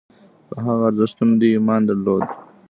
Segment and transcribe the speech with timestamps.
[0.49, 2.25] په هغه ارزښتونو دوی ایمان درلود.